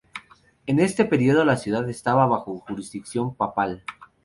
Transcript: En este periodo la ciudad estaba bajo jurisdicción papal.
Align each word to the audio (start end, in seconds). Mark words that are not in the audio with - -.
En 0.65 0.79
este 0.79 1.05
periodo 1.05 1.45
la 1.45 1.57
ciudad 1.57 1.87
estaba 1.87 2.25
bajo 2.25 2.57
jurisdicción 2.57 3.35
papal. 3.35 3.83